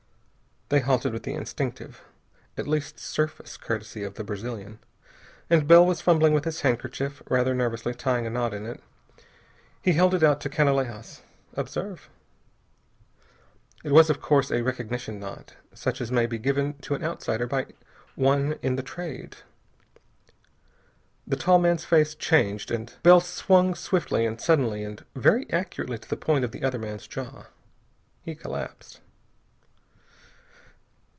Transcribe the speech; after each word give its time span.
They 0.69 0.79
halted 0.79 1.11
with 1.11 1.23
the 1.23 1.33
instinctive, 1.33 2.01
at 2.55 2.65
least 2.65 2.97
surface, 2.97 3.57
courtesy 3.57 4.05
of 4.05 4.13
the 4.13 4.23
Brazilian. 4.23 4.79
And 5.49 5.67
Bell 5.67 5.85
was 5.85 5.99
fumbling 5.99 6.31
with 6.33 6.45
his 6.45 6.61
handkerchief, 6.61 7.21
rather 7.27 7.53
nervously 7.53 7.93
tying 7.93 8.25
a 8.25 8.29
knot 8.29 8.53
in 8.53 8.65
it. 8.65 8.81
He 9.81 9.91
held 9.91 10.13
it 10.13 10.23
out 10.23 10.39
to 10.39 10.49
Canalejas. 10.49 11.23
"Observe." 11.55 12.09
It 13.83 13.91
was, 13.91 14.09
of 14.09 14.21
course, 14.21 14.49
a 14.49 14.63
recognition 14.63 15.19
knot 15.19 15.55
such 15.73 15.99
as 15.99 16.09
may 16.09 16.25
be 16.25 16.37
given 16.39 16.75
to 16.83 16.95
an 16.95 17.03
outsider 17.03 17.47
by 17.47 17.65
one 18.15 18.53
in 18.61 18.77
the 18.77 18.81
Trade. 18.95 19.35
The 21.27 21.35
tall 21.35 21.59
man's 21.59 21.83
face 21.83 22.15
changed. 22.15 22.71
And 22.71 22.93
Bell 23.03 23.19
swung 23.19 23.75
swiftly 23.75 24.25
and 24.25 24.39
suddenly 24.39 24.85
and 24.85 25.03
very 25.15 25.51
accurately 25.51 25.97
to 25.97 26.09
the 26.09 26.15
point 26.15 26.45
of 26.45 26.53
the 26.53 26.63
other 26.63 26.79
man's 26.79 27.07
jaw. 27.07 27.47
He 28.21 28.35
collapsed. 28.35 29.01